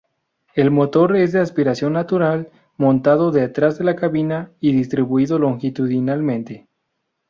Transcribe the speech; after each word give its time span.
El 0.55 0.71
motor 0.71 1.15
es 1.15 1.31
de 1.31 1.41
aspiración 1.41 1.93
natural, 1.93 2.49
montado 2.75 3.29
detrás 3.29 3.77
de 3.77 3.83
la 3.83 3.95
cabina, 3.95 4.49
y 4.59 4.71
distribuido 4.73 5.37
longitudinalmente. 5.37 6.67